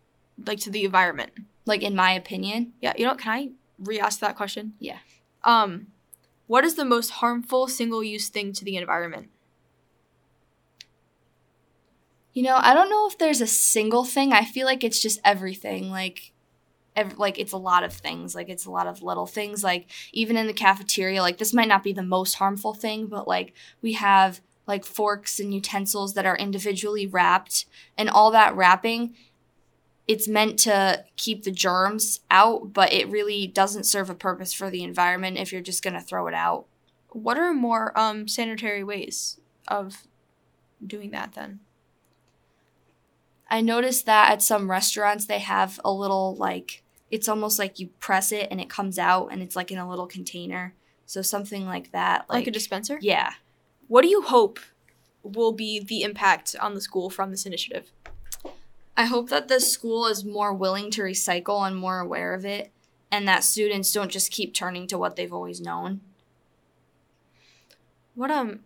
like 0.45 0.59
to 0.61 0.69
the 0.69 0.85
environment? 0.85 1.31
Like 1.65 1.81
in 1.81 1.95
my 1.95 2.11
opinion. 2.11 2.73
Yeah, 2.81 2.93
you 2.97 3.03
know, 3.03 3.11
what, 3.11 3.19
can 3.19 3.31
I 3.31 3.49
re-ask 3.83 4.19
that 4.19 4.35
question? 4.35 4.73
Yeah. 4.79 4.99
Um 5.43 5.87
what 6.47 6.65
is 6.65 6.75
the 6.75 6.85
most 6.85 7.09
harmful 7.11 7.67
single-use 7.67 8.29
thing 8.29 8.51
to 8.53 8.65
the 8.65 8.75
environment? 8.75 9.29
You 12.33 12.43
know, 12.43 12.57
I 12.59 12.73
don't 12.73 12.89
know 12.89 13.07
if 13.07 13.17
there's 13.17 13.41
a 13.41 13.47
single 13.47 14.03
thing. 14.03 14.33
I 14.33 14.43
feel 14.43 14.65
like 14.65 14.83
it's 14.83 15.01
just 15.01 15.21
everything. 15.23 15.89
Like, 15.89 16.33
ev- 16.95 17.17
like 17.17 17.39
it's 17.39 17.51
a 17.51 17.57
lot 17.57 17.83
of 17.83 17.93
things. 17.93 18.35
Like 18.35 18.49
it's 18.49 18.65
a 18.65 18.71
lot 18.71 18.87
of 18.87 19.03
little 19.03 19.27
things. 19.27 19.63
Like 19.63 19.87
even 20.11 20.37
in 20.37 20.47
the 20.47 20.53
cafeteria, 20.53 21.21
like 21.21 21.37
this 21.37 21.53
might 21.53 21.67
not 21.67 21.83
be 21.83 21.93
the 21.93 22.03
most 22.03 22.35
harmful 22.35 22.73
thing, 22.73 23.07
but 23.07 23.27
like 23.27 23.53
we 23.81 23.93
have 23.93 24.41
like 24.65 24.85
forks 24.85 25.39
and 25.39 25.53
utensils 25.53 26.13
that 26.13 26.25
are 26.25 26.37
individually 26.37 27.05
wrapped, 27.05 27.65
and 27.97 28.09
all 28.09 28.31
that 28.31 28.55
wrapping. 28.55 29.15
It's 30.07 30.27
meant 30.27 30.59
to 30.59 31.05
keep 31.15 31.43
the 31.43 31.51
germs 31.51 32.19
out, 32.29 32.73
but 32.73 32.91
it 32.91 33.09
really 33.09 33.47
doesn't 33.47 33.85
serve 33.85 34.09
a 34.09 34.15
purpose 34.15 34.53
for 34.53 34.69
the 34.69 34.83
environment 34.83 35.37
if 35.37 35.51
you're 35.51 35.61
just 35.61 35.83
gonna 35.83 36.01
throw 36.01 36.27
it 36.27 36.33
out. 36.33 36.65
What 37.09 37.37
are 37.37 37.53
more 37.53 37.97
um, 37.97 38.27
sanitary 38.27 38.83
ways 38.83 39.39
of 39.67 40.07
doing 40.85 41.11
that 41.11 41.33
then? 41.33 41.61
I 43.49 43.61
noticed 43.61 44.05
that 44.07 44.31
at 44.31 44.41
some 44.41 44.69
restaurants 44.69 45.25
they 45.25 45.39
have 45.39 45.79
a 45.85 45.91
little 45.91 46.35
like 46.35 46.83
it's 47.11 47.29
almost 47.29 47.59
like 47.59 47.77
you 47.77 47.89
press 47.99 48.31
it 48.31 48.47
and 48.49 48.59
it 48.59 48.67
comes 48.71 48.97
out 48.97 49.27
and 49.27 49.43
it's 49.43 49.55
like 49.55 49.71
in 49.71 49.77
a 49.77 49.87
little 49.87 50.07
container. 50.07 50.73
So 51.05 51.21
something 51.21 51.67
like 51.67 51.91
that. 51.91 52.21
Like, 52.21 52.39
like 52.39 52.47
a 52.47 52.51
dispenser? 52.51 52.97
Yeah. 52.99 53.33
What 53.87 54.01
do 54.01 54.07
you 54.07 54.23
hope 54.23 54.59
will 55.21 55.51
be 55.51 55.79
the 55.79 56.01
impact 56.01 56.55
on 56.59 56.73
the 56.73 56.81
school 56.81 57.11
from 57.11 57.29
this 57.29 57.45
initiative? 57.45 57.91
I 58.95 59.05
hope 59.05 59.29
that 59.29 59.47
the 59.47 59.59
school 59.59 60.05
is 60.05 60.23
more 60.23 60.53
willing 60.53 60.91
to 60.91 61.01
recycle 61.01 61.65
and 61.65 61.75
more 61.75 61.99
aware 61.99 62.33
of 62.33 62.45
it 62.45 62.71
and 63.11 63.27
that 63.27 63.43
students 63.43 63.91
don't 63.91 64.11
just 64.11 64.31
keep 64.31 64.53
turning 64.53 64.87
to 64.87 64.97
what 64.97 65.15
they've 65.15 65.33
always 65.33 65.59
known. 65.59 66.01
What 68.13 68.29
um 68.29 68.59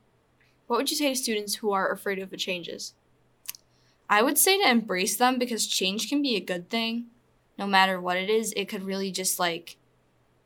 what 0.68 0.78
would 0.78 0.92
you 0.92 0.98
say 0.98 1.10
to 1.10 1.16
students 1.16 1.56
who 1.56 1.72
are 1.72 1.92
afraid 1.92 2.20
of 2.20 2.30
the 2.30 2.38
changes? 2.38 2.94
I 4.10 4.22
would 4.22 4.38
say 4.38 4.58
to 4.62 4.70
embrace 4.70 5.16
them 5.16 5.40
because 5.40 5.66
change 5.66 6.10
can 6.10 6.22
be 6.22 6.36
a 6.36 6.42
good 6.42 6.70
thing. 6.70 7.08
No 7.58 7.66
matter 7.66 8.00
what 8.00 8.18
it 8.18 8.30
is, 8.30 8.54
it 8.56 8.68
could 8.68 8.84
really 8.84 9.12
just 9.12 9.40
like 9.40 9.78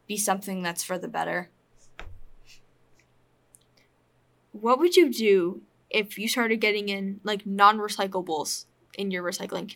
be 0.07 0.17
something 0.17 0.61
that's 0.61 0.83
for 0.83 1.00
the 1.00 1.07
better. 1.07 1.50
What 4.51 4.77
would 4.77 4.95
you 4.95 5.11
do 5.11 5.61
if 5.89 6.19
you 6.19 6.27
started 6.27 6.57
getting 6.57 6.89
in 6.89 7.19
like 7.23 7.45
non-recyclables 7.45 8.65
in 8.98 9.12
your 9.12 9.24
recycling 9.24 9.75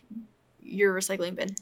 your 0.61 0.93
recycling 0.93 1.35
bin? 1.35 1.55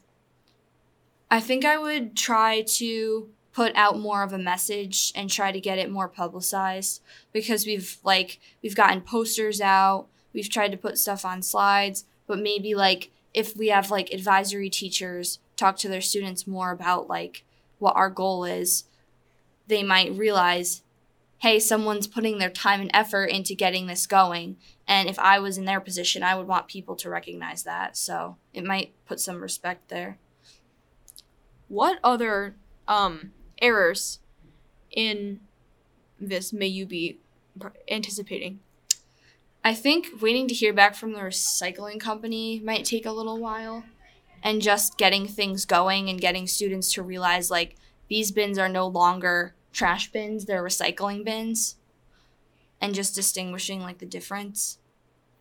I 1.30 1.40
think 1.40 1.66
I 1.66 1.78
would 1.78 2.16
try 2.16 2.62
to 2.62 3.30
put 3.54 3.76
out 3.76 4.00
more 4.00 4.24
of 4.24 4.34
a 4.34 4.38
message 4.38 5.12
and 5.16 5.30
try 5.30 5.52
to 5.52 5.60
get 5.60 5.78
it 5.78 5.92
more 5.92 6.08
publicized 6.08 7.02
because 7.32 7.66
we've 7.66 7.98
like 8.04 8.40
we've 8.62 8.76
gotten 8.76 9.02
posters 9.02 9.62
out, 9.62 10.08
we've 10.34 10.50
tried 10.50 10.72
to 10.72 10.78
put 10.78 10.98
stuff 10.98 11.24
on 11.26 11.42
slides, 11.42 12.06
but 12.28 12.40
maybe 12.40 12.76
like 12.76 13.12
if 13.34 13.56
we 13.56 13.68
have 13.68 13.92
like 13.92 14.12
advisory 14.12 14.70
teachers 14.70 15.40
talk 15.56 15.78
to 15.78 15.88
their 15.88 16.02
students 16.02 16.48
more 16.48 16.72
about 16.72 17.08
like 17.08 17.44
what 17.80 17.96
our 17.96 18.10
goal 18.10 18.46
is, 18.46 18.86
they 19.68 19.84
might 19.84 20.14
realize, 20.14 20.82
hey, 21.44 21.60
someone's 21.60 22.08
putting 22.08 22.38
their 22.38 22.50
time 22.50 22.80
and 22.80 22.90
effort 22.94 23.26
into 23.26 23.54
getting 23.54 23.86
this 23.86 24.08
going. 24.08 24.56
And 24.88 25.10
if 25.10 25.20
I 25.20 25.40
was 25.40 25.58
in 25.58 25.66
their 25.66 25.82
position, 25.82 26.24
I 26.24 26.36
would 26.36 26.48
want 26.48 26.70
people 26.70 26.96
to 26.96 27.10
recognize 27.10 27.64
that. 27.64 27.98
So 27.98 28.38
it 28.54 28.64
might 28.64 28.94
put 29.06 29.20
some 29.20 29.42
respect 29.42 29.90
there. 29.90 30.20
What 31.68 32.00
other 32.02 32.56
um, 32.88 33.34
errors 33.62 34.20
in 34.90 35.42
this 36.18 36.54
may 36.54 36.68
you 36.68 36.86
be 36.86 37.20
anticipating? 37.92 38.62
I 39.66 39.74
think 39.74 40.22
waiting 40.22 40.48
to 40.48 40.54
hear 40.54 40.72
back 40.72 40.96
from 40.96 41.12
the 41.12 41.20
recycling 41.20 42.00
company 42.00 42.62
might 42.64 42.86
take 42.86 43.06
a 43.06 43.12
little 43.12 43.38
while. 43.38 43.84
and 44.42 44.62
just 44.62 44.98
getting 44.98 45.28
things 45.28 45.66
going 45.66 46.10
and 46.10 46.22
getting 46.22 46.48
students 46.48 46.94
to 46.94 47.04
realize 47.04 47.52
like 47.52 47.76
these 48.08 48.32
bins 48.32 48.58
are 48.58 48.70
no 48.70 48.88
longer 48.88 49.56
trash 49.74 50.12
bins, 50.12 50.46
they're 50.46 50.64
recycling 50.64 51.26
bins 51.26 51.76
and 52.80 52.96
just 52.96 53.16
distinguishing 53.16 53.82
like 53.82 53.98
the 53.98 54.06
difference. 54.06 54.78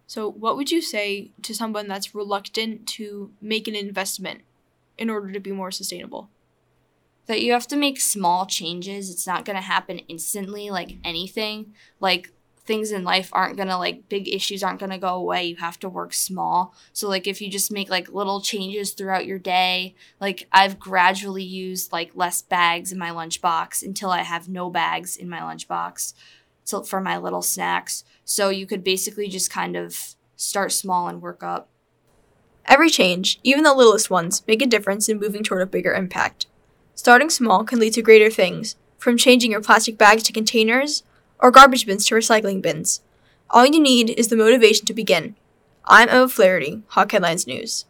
So, 0.06 0.30
what 0.30 0.56
would 0.56 0.70
you 0.70 0.82
say 0.82 1.30
to 1.42 1.54
someone 1.54 1.88
that's 1.88 2.14
reluctant 2.14 2.86
to 2.88 3.30
make 3.40 3.68
an 3.68 3.74
investment 3.74 4.40
in 4.98 5.08
order 5.08 5.32
to 5.32 5.40
be 5.40 5.52
more 5.52 5.70
sustainable? 5.70 6.28
That 7.26 7.40
you 7.40 7.52
have 7.52 7.68
to 7.68 7.76
make 7.76 8.00
small 8.00 8.46
changes. 8.46 9.10
It's 9.10 9.26
not 9.26 9.44
going 9.44 9.56
to 9.56 9.62
happen 9.62 9.98
instantly 10.00 10.70
like 10.70 10.96
anything. 11.04 11.72
Like 12.00 12.32
things 12.64 12.92
in 12.92 13.02
life 13.02 13.28
aren't 13.32 13.56
to 13.56 13.76
like 13.76 14.08
big 14.08 14.28
issues 14.28 14.62
aren't 14.62 14.80
to 14.80 14.98
go 14.98 15.14
away. 15.14 15.44
You 15.44 15.56
have 15.56 15.78
to 15.80 15.88
work 15.88 16.12
small. 16.12 16.74
So 16.92 17.08
like 17.08 17.26
if 17.26 17.40
you 17.40 17.50
just 17.50 17.72
make 17.72 17.90
like 17.90 18.12
little 18.12 18.40
changes 18.40 18.92
throughout 18.92 19.26
your 19.26 19.38
day, 19.38 19.94
like 20.20 20.46
I've 20.52 20.78
gradually 20.78 21.42
used 21.42 21.92
like 21.92 22.12
less 22.14 22.40
bags 22.42 22.92
in 22.92 22.98
my 22.98 23.10
lunchbox 23.10 23.82
until 23.82 24.10
I 24.10 24.22
have 24.22 24.48
no 24.48 24.70
bags 24.70 25.16
in 25.16 25.28
my 25.28 25.40
lunchbox 25.40 26.14
to, 26.66 26.84
for 26.84 27.00
my 27.00 27.18
little 27.18 27.42
snacks. 27.42 28.04
So 28.24 28.50
you 28.50 28.66
could 28.66 28.84
basically 28.84 29.28
just 29.28 29.50
kind 29.50 29.76
of 29.76 30.14
start 30.36 30.70
small 30.72 31.08
and 31.08 31.20
work 31.20 31.42
up. 31.42 31.68
Every 32.66 32.90
change, 32.90 33.40
even 33.42 33.64
the 33.64 33.74
littlest 33.74 34.08
ones, 34.08 34.44
make 34.46 34.62
a 34.62 34.66
difference 34.66 35.08
in 35.08 35.18
moving 35.18 35.42
toward 35.42 35.62
a 35.62 35.66
bigger 35.66 35.92
impact. 35.92 36.46
Starting 36.94 37.28
small 37.28 37.64
can 37.64 37.80
lead 37.80 37.94
to 37.94 38.02
greater 38.02 38.30
things, 38.30 38.76
from 38.98 39.16
changing 39.16 39.50
your 39.50 39.60
plastic 39.60 39.98
bags 39.98 40.22
to 40.22 40.32
containers 40.32 41.02
or 41.42 41.50
garbage 41.50 41.84
bins 41.84 42.06
to 42.06 42.14
recycling 42.14 42.62
bins. 42.62 43.02
All 43.50 43.66
you 43.66 43.80
need 43.80 44.10
is 44.10 44.28
the 44.28 44.36
motivation 44.36 44.86
to 44.86 44.94
begin. 44.94 45.34
I'm 45.84 46.08
Emma 46.08 46.28
Flaherty, 46.28 46.82
Hawk 46.86 47.10
Headlines 47.10 47.46
News. 47.46 47.84